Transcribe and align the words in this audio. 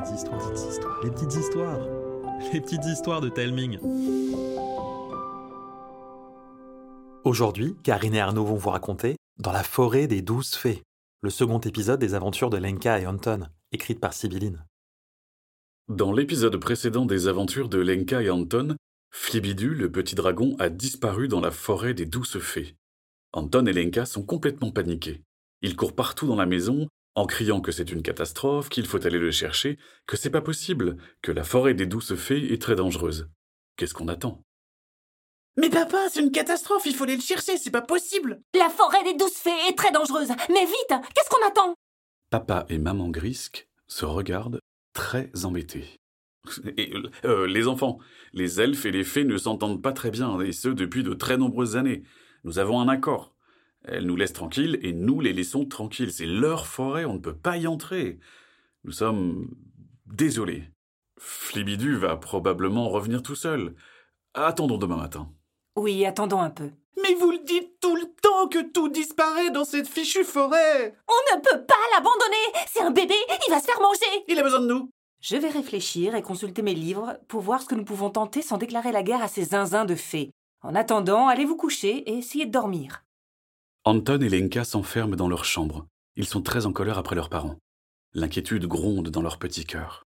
petites 0.00 0.16
histoires, 0.16 0.40
les 0.50 0.50
petites 0.50 0.70
histoires, 0.70 1.02
les 1.02 1.10
petites 1.10 1.34
histoires, 1.34 1.78
les 2.52 2.60
petites 2.60 2.84
histoires 2.86 3.20
de 3.20 3.28
Telming. 3.28 3.78
Aujourd'hui, 7.24 7.76
Karine 7.82 8.14
et 8.14 8.20
Arnaud 8.20 8.44
vont 8.44 8.56
vous 8.56 8.70
raconter 8.70 9.16
Dans 9.38 9.52
la 9.52 9.62
forêt 9.62 10.06
des 10.06 10.22
douze 10.22 10.54
fées, 10.54 10.82
le 11.22 11.30
second 11.30 11.58
épisode 11.58 12.00
des 12.00 12.14
aventures 12.14 12.50
de 12.50 12.56
Lenka 12.56 12.98
et 12.98 13.06
Anton, 13.06 13.48
écrite 13.72 14.00
par 14.00 14.14
Sibylline. 14.14 14.64
Dans 15.88 16.12
l'épisode 16.12 16.56
précédent 16.56 17.04
des 17.04 17.28
aventures 17.28 17.68
de 17.68 17.78
Lenka 17.78 18.22
et 18.22 18.30
Anton, 18.30 18.76
Flibidu, 19.12 19.74
le 19.74 19.90
petit 19.90 20.14
dragon, 20.14 20.56
a 20.58 20.68
disparu 20.70 21.28
dans 21.28 21.40
la 21.40 21.50
forêt 21.50 21.94
des 21.94 22.06
douces 22.06 22.38
fées. 22.38 22.76
Anton 23.32 23.66
et 23.66 23.72
Lenka 23.72 24.06
sont 24.06 24.22
complètement 24.22 24.70
paniqués. 24.70 25.22
Ils 25.62 25.76
courent 25.76 25.94
partout 25.94 26.26
dans 26.26 26.36
la 26.36 26.46
maison, 26.46 26.88
en 27.20 27.26
criant 27.26 27.60
que 27.60 27.70
c'est 27.70 27.92
une 27.92 28.02
catastrophe, 28.02 28.70
qu'il 28.70 28.86
faut 28.86 29.06
aller 29.06 29.18
le 29.18 29.30
chercher, 29.30 29.78
que 30.06 30.16
c'est 30.16 30.30
pas 30.30 30.40
possible, 30.40 30.96
que 31.20 31.32
la 31.32 31.44
forêt 31.44 31.74
des 31.74 31.84
douces 31.84 32.14
fées 32.14 32.52
est 32.52 32.60
très 32.60 32.76
dangereuse. 32.76 33.28
Qu'est-ce 33.76 33.92
qu'on 33.92 34.08
attend? 34.08 34.42
Mais 35.58 35.68
papa, 35.68 35.98
c'est 36.10 36.20
une 36.20 36.32
catastrophe, 36.32 36.86
il 36.86 36.94
faut 36.94 37.04
aller 37.04 37.16
le 37.16 37.22
chercher, 37.22 37.58
c'est 37.58 37.70
pas 37.70 37.82
possible 37.82 38.40
La 38.54 38.70
forêt 38.70 39.04
des 39.04 39.14
douze 39.14 39.34
fées 39.34 39.68
est 39.68 39.76
très 39.76 39.92
dangereuse. 39.92 40.30
Mais 40.48 40.64
vite, 40.64 40.94
qu'est-ce 41.14 41.28
qu'on 41.28 41.46
attend? 41.46 41.74
Papa 42.30 42.64
et 42.70 42.78
maman 42.78 43.10
Grisque 43.10 43.68
se 43.86 44.06
regardent 44.06 44.60
très 44.94 45.30
embêtés. 45.44 46.00
Et, 46.78 46.94
euh, 47.26 47.46
les 47.46 47.68
enfants, 47.68 47.98
les 48.32 48.62
elfes 48.62 48.86
et 48.86 48.92
les 48.92 49.04
fées 49.04 49.24
ne 49.24 49.36
s'entendent 49.36 49.82
pas 49.82 49.92
très 49.92 50.10
bien, 50.10 50.40
et 50.40 50.52
ce 50.52 50.68
depuis 50.68 51.02
de 51.02 51.12
très 51.12 51.36
nombreuses 51.36 51.76
années. 51.76 52.02
Nous 52.44 52.58
avons 52.58 52.80
un 52.80 52.88
accord. 52.88 53.34
Elles 53.84 54.06
nous 54.06 54.16
laissent 54.16 54.32
tranquilles 54.32 54.78
et 54.82 54.92
nous 54.92 55.20
les 55.20 55.32
laissons 55.32 55.64
tranquilles. 55.64 56.12
C'est 56.12 56.26
leur 56.26 56.66
forêt, 56.66 57.04
on 57.04 57.14
ne 57.14 57.18
peut 57.18 57.36
pas 57.36 57.56
y 57.56 57.66
entrer. 57.66 58.18
Nous 58.84 58.92
sommes 58.92 59.48
désolés. 60.06 60.70
Flibidu 61.18 61.96
va 61.96 62.16
probablement 62.16 62.88
revenir 62.88 63.22
tout 63.22 63.34
seul. 63.34 63.74
Attendons 64.34 64.78
demain 64.78 64.96
matin. 64.96 65.30
Oui, 65.76 66.04
attendons 66.04 66.40
un 66.40 66.50
peu. 66.50 66.70
Mais 67.02 67.14
vous 67.14 67.30
le 67.30 67.38
dites 67.38 67.80
tout 67.80 67.96
le 67.96 68.06
temps 68.22 68.48
que 68.48 68.70
tout 68.70 68.88
disparaît 68.88 69.50
dans 69.50 69.64
cette 69.64 69.88
fichue 69.88 70.24
forêt 70.24 70.94
On 71.08 71.36
ne 71.36 71.40
peut 71.40 71.64
pas 71.64 71.74
l'abandonner 71.94 72.66
C'est 72.68 72.82
un 72.82 72.90
bébé, 72.90 73.14
il 73.46 73.50
va 73.50 73.60
se 73.60 73.66
faire 73.66 73.80
manger 73.80 74.24
Il 74.28 74.38
a 74.38 74.42
besoin 74.42 74.60
de 74.60 74.66
nous 74.66 74.90
Je 75.20 75.36
vais 75.36 75.48
réfléchir 75.48 76.14
et 76.14 76.22
consulter 76.22 76.62
mes 76.62 76.74
livres 76.74 77.18
pour 77.28 77.40
voir 77.40 77.62
ce 77.62 77.66
que 77.66 77.74
nous 77.74 77.84
pouvons 77.84 78.10
tenter 78.10 78.42
sans 78.42 78.58
déclarer 78.58 78.92
la 78.92 79.02
guerre 79.02 79.22
à 79.22 79.28
ces 79.28 79.44
zinzins 79.44 79.84
de 79.84 79.94
fées. 79.94 80.30
En 80.62 80.74
attendant, 80.74 81.28
allez 81.28 81.44
vous 81.46 81.56
coucher 81.56 81.98
et 82.10 82.18
essayez 82.18 82.46
de 82.46 82.50
dormir. 82.50 83.02
Anton 83.90 84.20
et 84.20 84.28
Lenka 84.28 84.62
s'enferment 84.62 85.16
dans 85.16 85.28
leur 85.28 85.44
chambre. 85.44 85.88
Ils 86.14 86.24
sont 86.24 86.42
très 86.42 86.64
en 86.64 86.72
colère 86.72 86.96
après 86.96 87.16
leurs 87.16 87.28
parents. 87.28 87.58
L'inquiétude 88.14 88.66
gronde 88.66 89.08
dans 89.08 89.20
leur 89.20 89.40
petit 89.40 89.64
cœur. 89.64 90.06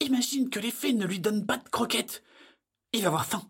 Imagine 0.00 0.48
que 0.48 0.58
les 0.58 0.70
fées 0.70 0.94
ne 0.94 1.04
lui 1.04 1.20
donnent 1.20 1.44
pas 1.44 1.58
de 1.58 1.68
croquettes 1.68 2.22
Il 2.94 3.02
va 3.02 3.08
avoir 3.08 3.26
faim 3.26 3.42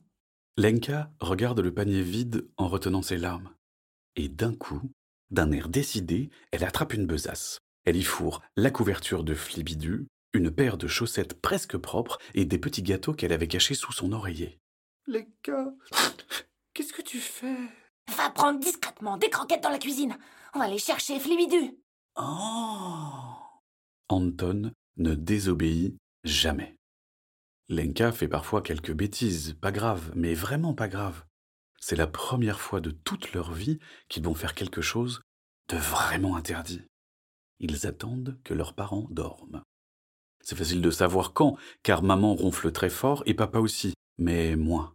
Lenka 0.56 1.12
regarde 1.20 1.60
le 1.60 1.72
panier 1.72 2.02
vide 2.02 2.48
en 2.56 2.66
retenant 2.66 3.00
ses 3.00 3.16
larmes. 3.16 3.48
Et 4.16 4.28
d'un 4.28 4.56
coup, 4.56 4.90
d'un 5.30 5.52
air 5.52 5.68
décidé, 5.68 6.30
elle 6.50 6.64
attrape 6.64 6.92
une 6.92 7.06
besace. 7.06 7.60
Elle 7.84 7.94
y 7.94 8.02
fourre 8.02 8.42
la 8.56 8.72
couverture 8.72 9.22
de 9.22 9.34
Flibidu, 9.34 10.08
une 10.32 10.50
paire 10.50 10.78
de 10.78 10.88
chaussettes 10.88 11.40
presque 11.40 11.76
propres 11.76 12.18
et 12.34 12.44
des 12.44 12.58
petits 12.58 12.82
gâteaux 12.82 13.14
qu'elle 13.14 13.32
avait 13.32 13.46
cachés 13.46 13.76
sous 13.76 13.92
son 13.92 14.10
oreiller. 14.14 14.58
Lenka, 15.06 15.72
qu'est-ce 16.74 16.92
que 16.92 17.02
tu 17.02 17.18
fais? 17.18 17.68
Va 18.08 18.30
prendre 18.30 18.60
discrètement 18.60 19.16
des 19.16 19.30
croquettes 19.30 19.62
dans 19.62 19.70
la 19.70 19.78
cuisine. 19.78 20.16
On 20.54 20.58
va 20.58 20.68
les 20.68 20.78
chercher, 20.78 21.18
Flibidu. 21.18 21.76
Oh 22.16 23.34
Anton 24.08 24.72
ne 24.96 25.14
désobéit 25.14 25.96
jamais. 26.22 26.76
Lenka 27.68 28.12
fait 28.12 28.28
parfois 28.28 28.62
quelques 28.62 28.92
bêtises, 28.92 29.56
pas 29.60 29.72
graves, 29.72 30.12
mais 30.14 30.34
vraiment 30.34 30.74
pas 30.74 30.88
graves. 30.88 31.24
C'est 31.80 31.96
la 31.96 32.06
première 32.06 32.60
fois 32.60 32.80
de 32.80 32.90
toute 32.90 33.32
leur 33.32 33.52
vie 33.52 33.78
qu'ils 34.08 34.24
vont 34.24 34.34
faire 34.34 34.54
quelque 34.54 34.82
chose 34.82 35.22
de 35.68 35.76
vraiment 35.76 36.36
interdit. 36.36 36.82
Ils 37.58 37.86
attendent 37.86 38.38
que 38.44 38.54
leurs 38.54 38.74
parents 38.74 39.06
dorment. 39.10 39.62
C'est 40.42 40.56
facile 40.56 40.82
de 40.82 40.90
savoir 40.90 41.32
quand, 41.32 41.56
car 41.82 42.02
maman 42.02 42.34
ronfle 42.34 42.70
très 42.70 42.90
fort 42.90 43.22
et 43.26 43.34
papa 43.34 43.58
aussi, 43.58 43.94
mais 44.18 44.56
moins. 44.56 44.94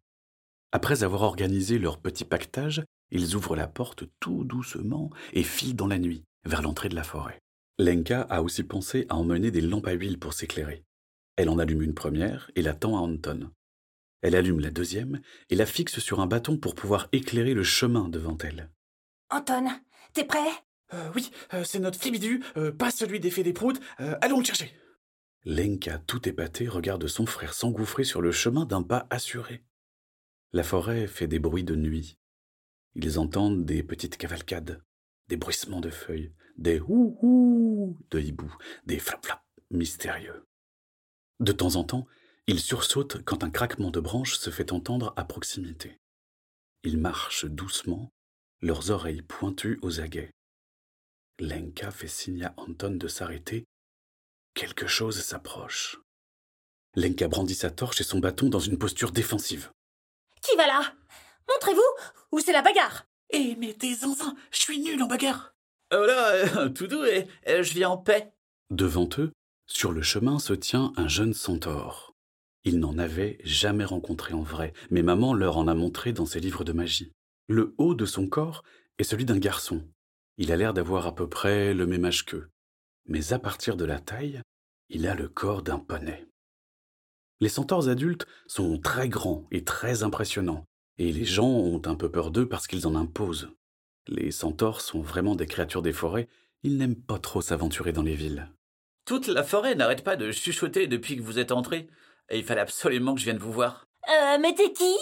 Après 0.72 1.04
avoir 1.04 1.24
organisé 1.24 1.80
leur 1.80 2.00
petit 2.00 2.26
pactage, 2.26 2.84
ils 3.12 3.36
ouvrent 3.36 3.56
la 3.56 3.68
porte 3.68 4.04
tout 4.20 4.44
doucement 4.44 5.10
et 5.34 5.44
filent 5.44 5.76
dans 5.76 5.88
la 5.88 6.00
nuit, 6.00 6.24
vers 6.46 6.62
l'entrée 6.62 6.90
de 6.90 6.96
la 6.96 7.04
forêt. 7.04 7.40
Lenka 7.78 8.22
a 8.24 8.42
aussi 8.42 8.64
pensé 8.64 9.06
à 9.10 9.16
emmener 9.16 9.52
des 9.52 9.62
lampes 9.62 9.88
à 9.88 9.94
huile 9.94 10.20
pour 10.20 10.34
s'éclairer. 10.34 10.84
Elle 11.38 11.50
en 11.50 11.60
allume 11.60 11.82
une 11.82 11.94
première 11.94 12.52
et 12.56 12.62
la 12.62 12.74
tend 12.74 12.98
à 12.98 13.02
Anton. 13.02 13.52
Elle 14.22 14.36
allume 14.36 14.60
la 14.60 14.72
deuxième 14.72 15.22
et 15.50 15.56
la 15.56 15.66
fixe 15.66 16.00
sur 16.00 16.20
un 16.20 16.28
bâton 16.28 16.58
pour 16.58 16.76
pouvoir 16.76 17.08
éclairer 17.14 17.54
le 17.54 17.64
chemin 17.64 18.10
devant 18.10 18.38
elle. 18.40 18.70
Anton, 19.30 19.66
t'es 20.14 20.26
prêt? 20.26 20.50
Euh, 20.94 21.10
Oui, 21.16 21.32
euh, 21.54 21.64
c'est 21.64 21.80
notre 21.80 22.00
Flibidu, 22.00 22.44
euh, 22.58 22.72
pas 22.72 22.92
celui 22.92 23.20
des 23.22 23.32
fées 23.32 23.44
des 23.44 23.54
proutes. 23.54 23.80
Euh, 24.02 24.18
allons 24.22 24.40
le 24.40 24.46
chercher 24.46 24.74
Lenka, 25.46 26.00
tout 26.00 26.28
épatée, 26.28 26.68
regarde 26.68 27.08
son 27.08 27.26
frère 27.26 27.54
s'engouffrer 27.54 28.04
sur 28.04 28.22
le 28.22 28.34
chemin 28.34 28.66
d'un 28.66 28.84
pas 28.84 29.08
assuré. 29.10 29.64
La 30.52 30.64
forêt 30.64 31.08
fait 31.08 31.28
des 31.28 31.40
bruits 31.40 31.64
de 31.64 31.76
nuit. 31.76 32.18
Ils 32.96 33.20
entendent 33.20 33.66
des 33.66 33.84
petites 33.84 34.18
cavalcades, 34.18 34.84
des 35.28 35.38
bruissements 35.38 35.82
de 35.82 35.90
feuilles, 35.90 36.34
des 36.58 36.80
hou-hou 36.80 37.98
de 38.10 38.20
hibou, 38.20 38.54
des 38.86 39.00
flap-flap 39.00 39.44
mystérieux. 39.72 40.46
De 41.40 41.52
temps 41.52 41.76
en 41.76 41.84
temps, 41.84 42.08
ils 42.48 42.60
sursautent 42.60 43.24
quand 43.24 43.44
un 43.44 43.52
craquement 43.52 43.92
de 43.92 44.00
branches 44.00 44.38
se 44.38 44.50
fait 44.50 44.72
entendre 44.72 45.14
à 45.16 45.24
proximité. 45.24 46.00
Ils 46.84 46.98
marchent 46.98 47.46
doucement, 47.46 48.12
leurs 48.62 48.90
oreilles 48.90 49.22
pointues 49.22 49.80
aux 49.82 50.00
aguets. 50.00 50.32
Lenka 51.40 51.92
fait 51.92 52.08
signe 52.08 52.44
à 52.44 52.54
Anton 52.58 52.96
de 52.96 53.08
s'arrêter. 53.08 53.66
Quelque 54.54 54.88
chose 54.88 55.22
s'approche. 55.22 55.98
Lenka 56.96 57.28
brandit 57.28 57.56
sa 57.56 57.70
torche 57.70 58.02
et 58.02 58.04
son 58.04 58.20
bâton 58.20 58.50
dans 58.50 58.60
une 58.60 58.78
posture 58.78 59.12
défensive. 59.12 59.72
Qui 60.42 60.56
va 60.56 60.68
là? 60.68 60.94
Montrez-vous 61.50 61.82
ou 62.32 62.40
c'est 62.40 62.52
la 62.52 62.62
bagarre 62.62 63.06
Eh, 63.32 63.56
mais 63.58 63.74
t'es 63.74 63.94
zinzin, 63.94 64.36
je 64.52 64.60
suis 64.60 64.80
nul 64.80 65.02
en 65.02 65.08
bagarre 65.08 65.56
Oh 65.92 66.06
là, 66.06 66.32
euh, 66.34 66.70
tout 66.70 66.88
doux, 66.88 67.04
et, 67.04 67.28
euh, 67.48 67.64
je 67.64 67.74
viens 67.74 67.90
en 67.90 67.98
paix. 67.98 68.32
Devant 68.70 69.10
eux, 69.18 69.32
sur 69.66 69.92
le 69.92 70.02
chemin 70.02 70.38
se 70.38 70.54
tient 70.54 70.94
un 70.98 71.08
jeune 71.08 71.34
centaure. 71.34 72.16
Ils 72.64 72.80
n'en 72.80 72.98
avaient 72.98 73.40
jamais 73.44 73.86
rencontré 73.86 74.34
en 74.34 74.44
vrai, 74.44 74.74
mais 74.92 75.02
maman 75.02 75.34
leur 75.34 75.58
en 75.58 75.68
a 75.68 75.74
montré 75.74 76.14
dans 76.14 76.26
ses 76.26 76.40
livres 76.40 76.64
de 76.64 76.74
magie. 76.74 77.12
Le 77.48 77.74
haut 77.78 77.96
de 77.96 78.06
son 78.06 78.28
corps 78.28 78.64
est 79.00 79.04
celui 79.04 79.26
d'un 79.26 79.40
garçon. 79.40 79.88
Il 80.38 80.52
a 80.52 80.58
l'air 80.58 80.74
d'avoir 80.74 81.08
à 81.08 81.16
peu 81.16 81.28
près 81.28 81.74
le 81.74 81.88
même 81.88 82.06
âge 82.06 82.26
qu'eux. 82.26 82.50
Mais 83.08 83.34
à 83.34 83.40
partir 83.40 83.76
de 83.76 83.86
la 83.86 84.00
taille, 84.00 84.42
il 84.90 85.08
a 85.08 85.16
le 85.16 85.30
corps 85.30 85.64
d'un 85.64 85.80
poney. 85.80 86.28
Les 87.42 87.50
centaures 87.50 87.88
adultes 87.88 88.28
sont 88.48 88.80
très 88.80 89.10
grands 89.10 89.48
et 89.52 89.64
très 89.64 90.04
impressionnants, 90.04 90.66
et 91.00 91.12
les 91.12 91.26
gens 91.26 91.48
ont 91.48 91.82
un 91.86 91.96
peu 91.96 92.12
peur 92.12 92.30
d'eux 92.30 92.48
parce 92.48 92.68
qu'ils 92.68 92.86
en 92.86 92.94
imposent. 92.96 93.50
Les 94.08 94.32
centaures 94.32 94.82
sont 94.82 95.02
vraiment 95.02 95.36
des 95.36 95.48
créatures 95.48 95.82
des 95.82 95.94
forêts, 95.94 96.28
ils 96.62 96.78
n'aiment 96.78 97.02
pas 97.02 97.20
trop 97.20 97.42
s'aventurer 97.42 97.94
dans 97.94 98.04
les 98.04 98.16
villes. 98.16 98.50
Toute 99.06 99.28
la 99.28 99.44
forêt 99.44 99.74
n'arrête 99.76 100.04
pas 100.04 100.16
de 100.18 100.32
chuchoter 100.32 100.86
depuis 100.86 101.16
que 101.18 101.22
vous 101.24 101.40
êtes 101.40 101.52
entré. 101.52 101.88
Et 102.30 102.38
il 102.38 102.44
fallait 102.44 102.62
absolument 102.62 103.16
que 103.16 103.20
je 103.22 103.26
vienne 103.26 103.40
vous 103.40 103.52
voir. 103.52 103.88
Euh, 104.08 104.38
mais 104.40 104.54
t'es 104.54 104.72
qui? 104.72 104.94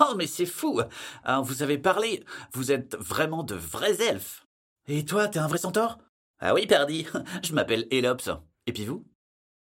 Oh, 0.00 0.14
mais 0.16 0.26
c'est 0.26 0.46
fou 0.46 0.80
Hein, 1.24 1.42
Vous 1.42 1.62
avez 1.62 1.78
parlé, 1.78 2.24
vous 2.52 2.72
êtes 2.72 2.96
vraiment 2.96 3.42
de 3.42 3.54
vrais 3.54 4.00
elfes. 4.02 4.46
Et 4.88 5.04
toi, 5.04 5.28
t'es 5.28 5.38
un 5.38 5.46
vrai 5.46 5.58
centaure? 5.58 5.98
Ah 6.40 6.54
oui, 6.54 6.66
perdi, 6.66 7.06
je 7.44 7.52
m'appelle 7.52 7.86
Elops. 7.90 8.30
Et 8.66 8.72
puis 8.72 8.86
vous? 8.86 9.04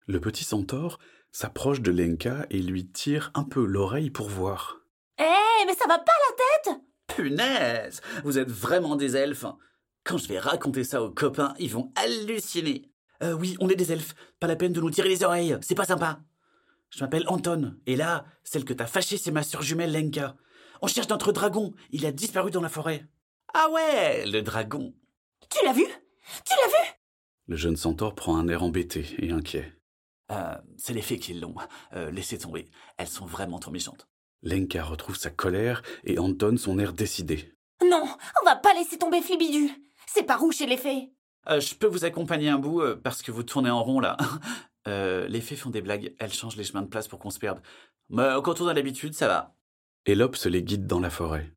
Le 0.07 0.19
petit 0.19 0.43
centaure 0.43 0.99
s'approche 1.31 1.81
de 1.81 1.91
Lenka 1.91 2.45
et 2.49 2.59
lui 2.59 2.85
tire 2.87 3.31
un 3.33 3.43
peu 3.43 3.65
l'oreille 3.65 4.09
pour 4.09 4.27
voir. 4.29 4.81
Eh, 5.19 5.23
mais 5.65 5.75
ça 5.75 5.87
va 5.87 5.99
pas 5.99 6.11
la 6.29 6.71
tête 6.73 6.81
Punaise 7.07 8.01
Vous 8.23 8.37
êtes 8.37 8.49
vraiment 8.49 8.95
des 8.95 9.15
elfes. 9.15 9.45
Quand 10.03 10.17
je 10.17 10.27
vais 10.27 10.39
raconter 10.39 10.83
ça 10.83 11.03
aux 11.03 11.11
copains, 11.11 11.53
ils 11.59 11.71
vont 11.71 11.91
halluciner. 11.95 12.89
Euh, 13.21 13.33
oui, 13.33 13.57
on 13.59 13.69
est 13.69 13.75
des 13.75 13.91
elfes, 13.91 14.15
pas 14.39 14.47
la 14.47 14.55
peine 14.55 14.71
de 14.71 14.79
nous 14.79 14.89
tirer 14.89 15.09
les 15.09 15.23
oreilles, 15.23 15.57
c'est 15.61 15.75
pas 15.75 15.85
sympa 15.85 16.21
Je 16.89 17.03
m'appelle 17.03 17.25
Anton, 17.27 17.75
et 17.85 17.97
là, 17.97 18.25
celle 18.43 18.63
que 18.63 18.73
t'as 18.73 18.85
fâchée, 18.85 19.17
c'est 19.17 19.31
ma 19.31 19.43
sœur 19.43 19.61
jumelle 19.61 19.91
Lenka. 19.91 20.37
On 20.81 20.87
cherche 20.87 21.09
notre 21.09 21.33
dragon, 21.33 21.73
il 21.91 22.05
a 22.05 22.11
disparu 22.11 22.49
dans 22.51 22.61
la 22.61 22.69
forêt. 22.69 23.05
Ah 23.53 23.69
ouais, 23.71 24.25
le 24.25 24.41
dragon. 24.41 24.93
Tu 25.49 25.65
l'as 25.65 25.73
vu? 25.73 25.83
Tu 25.83 26.53
l'as 26.53 26.67
vu? 26.67 26.95
Le 27.47 27.57
jeune 27.57 27.75
centaure 27.75 28.15
prend 28.15 28.37
un 28.37 28.47
air 28.47 28.63
embêté 28.63 29.05
et 29.17 29.31
inquiet. 29.31 29.73
Euh, 30.31 30.55
c'est 30.77 30.93
les 30.93 31.01
fées 31.01 31.19
qui 31.19 31.33
l'ont. 31.33 31.55
Euh, 31.93 32.11
laissez 32.11 32.37
tomber. 32.37 32.69
Elles 32.97 33.07
sont 33.07 33.25
vraiment 33.25 33.59
trop 33.59 33.71
méchantes. 33.71 34.07
Lenka 34.43 34.83
retrouve 34.83 35.17
sa 35.17 35.29
colère 35.29 35.81
et 36.03 36.19
Anton 36.19 36.57
son 36.57 36.79
air 36.79 36.93
décidé. 36.93 37.53
Non, 37.83 38.03
on 38.41 38.45
va 38.45 38.55
pas 38.55 38.73
laisser 38.73 38.97
tomber 38.97 39.21
Flibidu. 39.21 39.69
C'est 40.07 40.23
par 40.23 40.43
où 40.43 40.51
chez 40.51 40.65
les 40.65 40.77
fées? 40.77 41.11
Euh, 41.49 41.59
je 41.59 41.75
peux 41.75 41.87
vous 41.87 42.05
accompagner 42.05 42.49
un 42.49 42.59
bout 42.59 42.81
euh, 42.81 42.95
parce 42.95 43.21
que 43.21 43.31
vous 43.31 43.43
tournez 43.43 43.69
en 43.69 43.83
rond 43.83 43.99
là. 43.99 44.17
Euh, 44.87 45.27
les 45.27 45.41
fées 45.41 45.57
font 45.57 45.69
des 45.69 45.81
blagues, 45.81 46.15
elles 46.19 46.33
changent 46.33 46.55
les 46.55 46.63
chemins 46.63 46.81
de 46.81 46.87
place 46.87 47.09
pour 47.09 47.19
qu'on 47.19 47.29
se 47.29 47.37
perde. 47.37 47.61
Mais 48.07 48.29
quand 48.43 48.61
on 48.61 48.67
a 48.67 48.73
l'habitude, 48.73 49.13
ça 49.13 49.27
va. 49.27 49.53
Elops 50.05 50.45
les 50.45 50.63
guide 50.63 50.87
dans 50.87 51.01
la 51.01 51.09
forêt. 51.09 51.51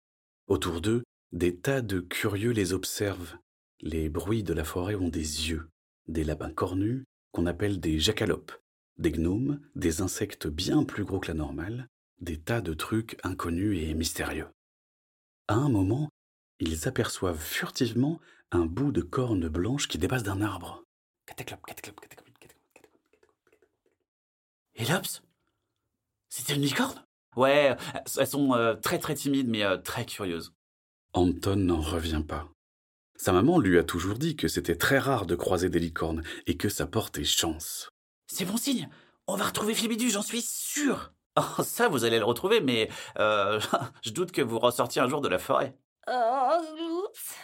Autour 0.49 0.81
d'eux, 0.81 1.05
des 1.31 1.57
tas 1.57 1.81
de 1.81 2.01
curieux 2.01 2.51
les 2.51 2.75
observent. 2.75 3.37
Les 3.81 4.11
bruits 4.11 4.43
de 4.43 4.53
la 4.53 4.65
forêt 4.65 4.97
ont 4.97 5.09
des 5.09 5.49
yeux, 5.49 5.71
des 6.09 6.25
lapins 6.25 6.53
cornus 6.53 7.05
qu'on 7.31 7.47
appelle 7.47 7.81
des 7.81 8.01
jacalopes, 8.01 8.53
des 8.99 9.13
gnomes, 9.13 9.61
des 9.77 10.03
insectes 10.03 10.49
bien 10.49 10.85
plus 10.85 11.05
gros 11.05 11.21
que 11.21 11.29
la 11.29 11.35
normale, 11.35 11.89
des 12.23 12.39
tas 12.41 12.61
de 12.61 12.73
trucs 12.73 13.19
inconnus 13.25 13.79
et 13.83 13.95
mystérieux. 13.95 14.49
À 15.49 15.55
un 15.55 15.69
moment, 15.69 16.09
ils 16.61 16.87
aperçoivent 16.89 17.41
furtivement 17.41 18.21
un 18.53 18.65
bout 18.65 18.93
de 18.93 19.03
corne 19.03 19.49
blanche 19.49 19.89
qui 19.89 19.99
dépasse 19.99 20.23
d'un 20.23 20.41
arbre. 20.41 20.85
Et 24.75 24.85
l'Obs 24.85 25.23
C'était 26.29 26.55
une 26.55 26.63
licorne? 26.63 27.05
Ouais, 27.35 27.77
elles 28.19 28.27
sont 28.27 28.55
euh, 28.55 28.75
très 28.75 28.99
très 28.99 29.15
timides 29.15 29.49
mais 29.49 29.65
euh, 29.65 29.79
très 29.79 30.07
curieuses. 30.07 30.53
Anton 31.15 31.57
n'en 31.57 31.81
revient 31.81 32.23
pas. 32.27 32.49
Sa 33.17 33.33
maman 33.33 33.59
lui 33.59 33.79
a 33.79 33.85
toujours 33.85 34.19
dit 34.19 34.37
que 34.37 34.49
c'était 34.49 34.77
très 34.77 34.99
rare 34.99 35.27
de 35.27 35.35
croiser 35.35 35.71
des 35.71 35.79
licornes 35.79 36.23
et 36.47 36.57
que 36.57 36.69
ça 36.69 36.87
portait 36.87 37.25
chance. 37.25 37.91
C'est 38.27 38.45
bon 38.45 38.57
signe 38.57 38.89
On 39.27 39.37
va 39.37 39.47
retrouver 39.47 39.75
Flibidu, 39.75 40.11
j'en 40.11 40.23
suis 40.23 40.43
sûr 40.43 41.13
Oh, 41.37 41.63
ça, 41.63 41.89
vous 41.89 42.05
allez 42.05 42.19
le 42.19 42.25
retrouver, 42.25 42.61
mais 42.61 42.89
euh, 43.19 43.61
je 44.03 44.11
doute 44.11 44.33
que 44.33 44.43
vous 44.43 44.59
ressortiez 44.59 45.01
un 45.01 45.09
jour 45.09 45.21
de 45.21 45.29
la 45.29 45.39
forêt. 45.39 45.77
Oh, 46.09 46.59
oups. 47.07 47.35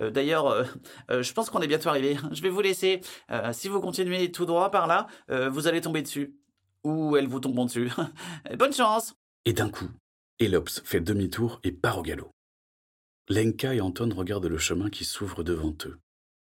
Euh, 0.00 0.10
D'ailleurs, 0.10 0.46
euh, 0.46 0.64
euh, 1.10 1.22
je 1.22 1.32
pense 1.32 1.50
qu'on 1.50 1.60
est 1.60 1.66
bientôt 1.66 1.88
arrivé. 1.88 2.16
Je 2.32 2.42
vais 2.42 2.48
vous 2.50 2.60
laisser. 2.60 3.00
Euh, 3.30 3.52
si 3.52 3.68
vous 3.68 3.80
continuez 3.80 4.30
tout 4.30 4.46
droit 4.46 4.70
par 4.70 4.86
là, 4.86 5.06
euh, 5.30 5.48
vous 5.48 5.66
allez 5.66 5.80
tomber 5.80 6.02
dessus. 6.02 6.36
Ou 6.84 7.16
elles 7.16 7.26
vous 7.26 7.40
tomberont 7.40 7.64
dessus. 7.64 7.90
Bonne 8.58 8.72
chance 8.72 9.14
Et 9.44 9.52
d'un 9.52 9.70
coup, 9.70 9.88
Elops 10.38 10.82
fait 10.84 11.00
demi-tour 11.00 11.60
et 11.64 11.72
part 11.72 11.98
au 11.98 12.02
galop. 12.02 12.30
Lenka 13.28 13.74
et 13.74 13.80
Anton 13.80 14.10
regardent 14.14 14.46
le 14.46 14.58
chemin 14.58 14.88
qui 14.88 15.04
s'ouvre 15.04 15.42
devant 15.42 15.74
eux. 15.84 15.98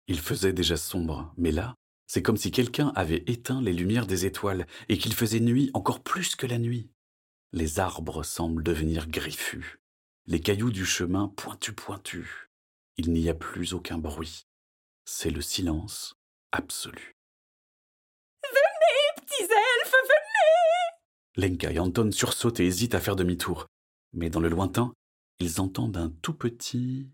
Il 0.08 0.20
faisait 0.20 0.54
déjà 0.54 0.78
sombre, 0.78 1.34
mais 1.36 1.52
là, 1.52 1.76
c'est 2.14 2.22
comme 2.22 2.36
si 2.36 2.52
quelqu'un 2.52 2.92
avait 2.98 3.24
éteint 3.28 3.62
les 3.62 3.72
lumières 3.72 4.06
des 4.06 4.26
étoiles 4.26 4.68
et 4.90 4.98
qu'il 4.98 5.14
faisait 5.14 5.40
nuit 5.40 5.72
encore 5.74 6.04
plus 6.04 6.36
que 6.36 6.46
la 6.46 6.58
nuit. 6.58 6.90
Les 7.54 7.80
arbres 7.80 8.24
semblent 8.24 8.64
devenir 8.64 9.08
griffus, 9.08 9.80
les 10.26 10.42
cailloux 10.42 10.72
du 10.72 10.86
chemin 10.86 11.30
pointus 11.30 11.74
pointus. 11.74 12.28
Il 12.98 13.14
n'y 13.14 13.30
a 13.30 13.34
plus 13.34 13.74
aucun 13.74 13.98
bruit. 13.98 14.46
C'est 15.06 15.30
le 15.30 15.40
silence 15.40 16.16
absolu. 16.52 17.16
Petits 19.16 19.44
elfes, 19.44 19.96
venez 21.38 21.48
Lenka 21.48 21.72
et 21.72 21.80
Anton 21.80 22.12
sursautent 22.12 22.60
et 22.60 22.66
hésitent 22.66 22.96
à 22.96 23.00
faire 23.00 23.16
demi-tour. 23.16 23.68
Mais 24.12 24.30
dans 24.30 24.42
le 24.42 24.50
lointain, 24.50 24.92
ils 25.40 25.62
entendent 25.62 25.96
un 25.96 26.10
tout 26.22 26.34
petit... 26.34 27.08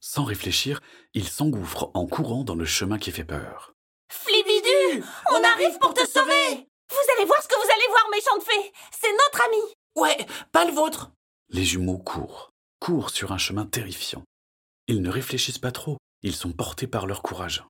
Sans 0.00 0.24
réfléchir, 0.24 0.80
ils 1.14 1.28
s'engouffrent 1.28 1.90
en 1.94 2.06
courant 2.06 2.44
dans 2.44 2.54
le 2.54 2.64
chemin 2.64 2.98
qui 2.98 3.10
fait 3.10 3.24
peur. 3.24 3.74
Flibidu 4.10 5.04
On 5.30 5.42
arrive 5.42 5.78
pour 5.78 5.94
te 5.94 6.06
sauver 6.06 6.68
Vous 6.90 7.12
allez 7.16 7.26
voir 7.26 7.42
ce 7.42 7.48
que 7.48 7.56
vous 7.56 7.70
allez 7.72 7.88
voir, 7.88 8.08
méchante 8.10 8.42
fée 8.42 8.72
C'est 8.92 9.12
notre 9.12 9.44
ami 9.44 9.74
Ouais, 9.96 10.26
pas 10.52 10.64
le 10.64 10.72
vôtre 10.72 11.10
Les 11.48 11.64
jumeaux 11.64 11.98
courent, 11.98 12.50
courent 12.80 13.10
sur 13.10 13.32
un 13.32 13.38
chemin 13.38 13.66
terrifiant. 13.66 14.24
Ils 14.88 15.02
ne 15.02 15.10
réfléchissent 15.10 15.58
pas 15.58 15.72
trop, 15.72 15.96
ils 16.22 16.34
sont 16.34 16.52
portés 16.52 16.86
par 16.86 17.06
leur 17.06 17.22
courage. 17.22 17.64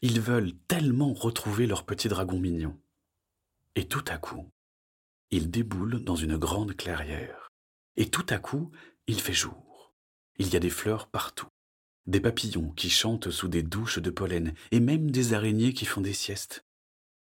Ils 0.00 0.20
veulent 0.20 0.52
tellement 0.68 1.12
retrouver 1.12 1.66
leur 1.66 1.84
petit 1.84 2.08
dragon 2.08 2.38
mignon. 2.38 2.78
Et 3.74 3.86
tout 3.86 4.04
à 4.08 4.18
coup, 4.18 4.48
ils 5.30 5.50
déboulent 5.50 6.04
dans 6.04 6.16
une 6.16 6.36
grande 6.36 6.76
clairière. 6.76 7.48
Et 7.96 8.10
tout 8.10 8.26
à 8.28 8.38
coup, 8.38 8.70
il 9.06 9.20
fait 9.20 9.32
jour. 9.32 9.71
Il 10.38 10.52
y 10.52 10.56
a 10.56 10.60
des 10.60 10.70
fleurs 10.70 11.08
partout, 11.08 11.48
des 12.06 12.20
papillons 12.20 12.70
qui 12.70 12.90
chantent 12.90 13.30
sous 13.30 13.48
des 13.48 13.62
douches 13.62 13.98
de 13.98 14.10
pollen, 14.10 14.54
et 14.70 14.80
même 14.80 15.10
des 15.10 15.34
araignées 15.34 15.72
qui 15.72 15.84
font 15.84 16.00
des 16.00 16.12
siestes. 16.12 16.64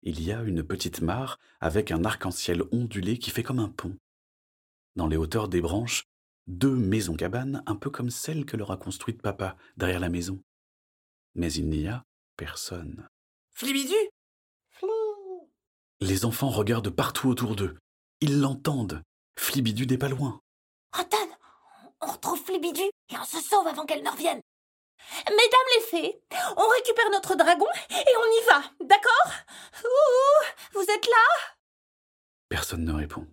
Il 0.04 0.22
y 0.22 0.32
a 0.32 0.44
une 0.44 0.64
petite 0.64 1.02
mare 1.02 1.40
avec 1.60 1.92
un 1.92 2.06
arc-en-ciel 2.06 2.64
ondulé 2.72 3.18
qui 3.18 3.32
fait 3.32 3.44
comme 3.44 3.60
un 3.60 3.70
pont. 3.70 3.98
Dans 4.96 5.08
les 5.08 5.18
hauteurs 5.18 5.50
des 5.50 5.62
branches, 5.62 6.06
deux 6.48 6.76
maisons-cabanes 6.76 7.64
un 7.66 7.76
peu 7.76 7.90
comme 7.90 8.10
celles 8.10 8.46
que 8.46 8.58
leur 8.58 8.72
a 8.72 8.78
construites 8.78 9.22
papa 9.22 9.56
derrière 9.78 10.00
la 10.00 10.10
maison. 10.10 10.42
Mais 11.36 11.52
il 11.54 11.70
n'y 11.70 11.88
a 11.88 12.06
personne. 12.38 13.08
Flibidu 13.52 13.94
Les 16.00 16.26
enfants 16.26 16.50
regardent 16.50 16.90
partout 16.90 17.28
autour 17.28 17.56
d'eux. 17.56 17.78
Ils 18.22 18.40
l'entendent. 18.40 19.04
Flibidu 19.38 19.86
n'est 19.86 19.98
pas 19.98 20.10
loin. 20.10 20.42
Anton, 20.98 21.29
on 22.02 22.08
retrouve 22.08 22.44
Flibidu 22.44 22.82
et 22.82 23.18
on 23.20 23.26
se 23.26 23.42
sauve 23.42 23.68
avant 23.68 23.86
qu'elle 23.86 24.04
ne 24.04 24.10
revienne. 24.10 24.42
Mesdames 25.26 25.70
les 25.76 25.82
fées, 25.86 26.22
on 26.58 26.68
récupère 26.68 27.10
notre 27.12 27.36
dragon 27.36 27.68
et 27.90 28.16
on 28.18 28.32
y 28.32 28.46
va, 28.48 28.62
d'accord? 28.82 29.34
Ouh, 29.84 30.46
Vous 30.74 30.82
êtes 30.82 31.08
là? 31.08 31.56
Personne 32.50 32.84
ne 32.84 32.94
répond. 32.94 33.28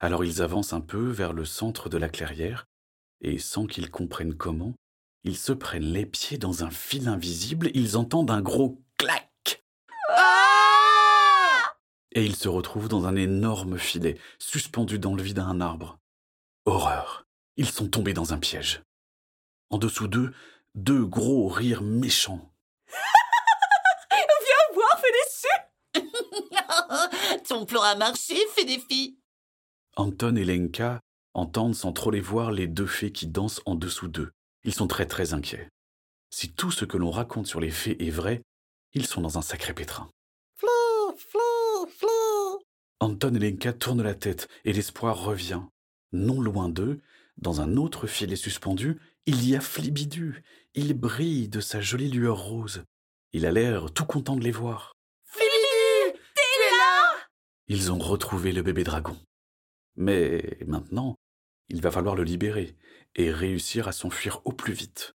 Alors 0.00 0.24
ils 0.24 0.42
avancent 0.42 0.72
un 0.72 0.80
peu 0.80 1.10
vers 1.10 1.32
le 1.32 1.44
centre 1.44 1.88
de 1.88 1.98
la 1.98 2.08
clairière, 2.08 2.66
et 3.20 3.38
sans 3.38 3.66
qu'ils 3.66 3.90
comprennent 3.90 4.36
comment, 4.36 4.74
ils 5.24 5.36
se 5.36 5.52
prennent 5.52 5.92
les 5.92 6.06
pieds 6.06 6.38
dans 6.38 6.62
un 6.62 6.70
fil 6.70 7.08
invisible, 7.08 7.70
ils 7.74 7.96
entendent 7.96 8.30
un 8.30 8.40
gros 8.40 8.80
clac, 8.96 9.64
Ah 10.10 11.74
et 12.12 12.24
ils 12.24 12.36
se 12.36 12.48
retrouvent 12.48 12.88
dans 12.88 13.06
un 13.06 13.16
énorme 13.16 13.78
filet, 13.78 14.18
suspendu 14.38 14.98
dans 14.98 15.14
le 15.14 15.22
vide 15.22 15.40
à 15.40 15.44
un 15.44 15.60
arbre. 15.60 15.98
Horreur 16.64 17.27
Ils 17.58 17.68
sont 17.68 17.88
tombés 17.88 18.14
dans 18.14 18.32
un 18.32 18.38
piège. 18.38 18.82
En 19.70 19.78
dessous 19.78 20.06
d'eux, 20.06 20.32
deux 20.76 21.04
gros 21.04 21.48
rires 21.48 21.82
méchants. 21.82 22.52
Viens 24.12 24.74
voir, 24.74 25.02
des 25.92 26.00
Ton 27.48 27.66
plan 27.66 27.82
a 27.82 27.96
marché, 27.96 28.36
filles 28.56 29.18
Anton 29.96 30.36
et 30.36 30.44
Lenka 30.44 31.00
entendent 31.34 31.74
sans 31.74 31.92
trop 31.92 32.12
les 32.12 32.20
voir 32.20 32.52
les 32.52 32.68
deux 32.68 32.86
fées 32.86 33.10
qui 33.10 33.26
dansent 33.26 33.60
en 33.66 33.74
dessous 33.74 34.06
d'eux. 34.06 34.30
Ils 34.62 34.72
sont 34.72 34.86
très 34.86 35.06
très 35.06 35.34
inquiets. 35.34 35.68
Si 36.30 36.52
tout 36.52 36.70
ce 36.70 36.84
que 36.84 36.96
l'on 36.96 37.10
raconte 37.10 37.48
sur 37.48 37.58
les 37.58 37.72
fées 37.72 38.06
est 38.06 38.10
vrai, 38.10 38.40
ils 38.94 39.06
sont 39.06 39.20
dans 39.20 39.36
un 39.36 39.42
sacré 39.42 39.74
pétrin. 39.74 40.08
Flou, 40.54 41.16
flou, 41.16 41.88
flou 41.88 42.62
Anton 43.00 43.34
et 43.34 43.40
Lenka 43.40 43.72
tournent 43.72 44.02
la 44.02 44.14
tête 44.14 44.46
et 44.64 44.72
l'espoir 44.72 45.20
revient. 45.20 45.62
Non 46.12 46.40
loin 46.40 46.68
d'eux, 46.68 47.00
dans 47.38 47.60
un 47.60 47.76
autre 47.76 48.06
filet 48.06 48.36
suspendu, 48.36 48.98
il 49.26 49.48
y 49.48 49.54
a 49.54 49.60
Flibidu. 49.60 50.42
Il 50.74 50.94
brille 50.94 51.48
de 51.48 51.60
sa 51.60 51.80
jolie 51.80 52.10
lueur 52.10 52.38
rose. 52.38 52.84
Il 53.32 53.46
a 53.46 53.52
l'air 53.52 53.92
tout 53.92 54.06
content 54.06 54.36
de 54.36 54.42
les 54.42 54.50
voir. 54.50 54.94
Flibidu 55.24 56.18
T'es 56.34 56.76
là 56.76 57.14
Ils 57.68 57.92
ont 57.92 57.98
retrouvé 57.98 58.52
le 58.52 58.62
bébé 58.62 58.84
dragon. 58.84 59.16
Mais 59.96 60.58
maintenant, 60.66 61.16
il 61.68 61.80
va 61.80 61.90
falloir 61.90 62.14
le 62.14 62.24
libérer 62.24 62.76
et 63.14 63.30
réussir 63.30 63.88
à 63.88 63.92
s'enfuir 63.92 64.40
au 64.44 64.52
plus 64.52 64.72
vite. 64.72 65.12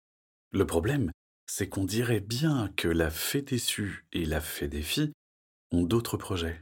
Le 0.53 0.67
problème, 0.67 1.11
c'est 1.47 1.69
qu'on 1.69 1.85
dirait 1.85 2.21
bien 2.21 2.73
que 2.77 2.89
la 2.89 3.11
fée 3.11 3.43
déçue 3.43 4.07
et 4.13 4.25
la 4.25 4.41
fée 4.41 4.69
des 4.69 4.83
filles 4.83 5.13
ont 5.71 5.85
d'autres 5.85 6.17
projets. 6.17 6.61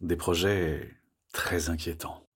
Des 0.00 0.16
projets 0.16 0.96
très 1.32 1.68
inquiétants. 1.68 2.27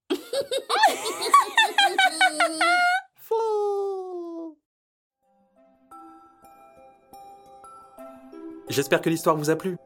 J'espère 8.69 9.01
que 9.01 9.09
l'histoire 9.09 9.35
vous 9.35 9.49
a 9.49 9.55
plu. 9.55 9.77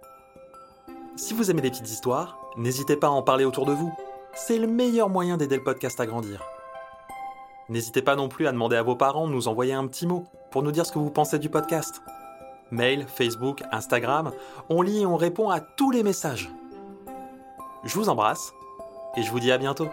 Si 1.15 1.33
vous 1.33 1.49
aimez 1.49 1.61
les 1.61 1.71
petites 1.71 1.89
histoires, 1.89 2.37
n'hésitez 2.57 2.95
pas 2.95 3.07
à 3.07 3.11
en 3.11 3.23
parler 3.23 3.43
autour 3.43 3.65
de 3.65 3.73
vous. 3.73 3.91
C'est 4.35 4.59
le 4.59 4.67
meilleur 4.67 5.09
moyen 5.09 5.35
d'aider 5.35 5.57
le 5.57 5.63
podcast 5.63 5.99
à 5.99 6.05
grandir. 6.05 6.43
N'hésitez 7.69 8.03
pas 8.03 8.15
non 8.15 8.29
plus 8.29 8.47
à 8.47 8.51
demander 8.51 8.75
à 8.75 8.83
vos 8.83 8.95
parents 8.95 9.27
de 9.27 9.33
nous 9.33 9.47
envoyer 9.47 9.73
un 9.73 9.87
petit 9.87 10.05
mot 10.05 10.25
pour 10.51 10.61
nous 10.61 10.71
dire 10.71 10.85
ce 10.85 10.91
que 10.91 10.99
vous 10.99 11.09
pensez 11.09 11.39
du 11.39 11.49
podcast. 11.49 12.01
Mail, 12.69 13.05
Facebook, 13.07 13.63
Instagram, 13.71 14.31
on 14.69 14.81
lit 14.81 15.01
et 15.01 15.05
on 15.05 15.17
répond 15.17 15.49
à 15.49 15.59
tous 15.59 15.89
les 15.89 16.03
messages. 16.03 16.49
Je 17.83 17.95
vous 17.95 18.09
embrasse 18.09 18.53
et 19.15 19.23
je 19.23 19.31
vous 19.31 19.39
dis 19.39 19.51
à 19.51 19.57
bientôt. 19.57 19.89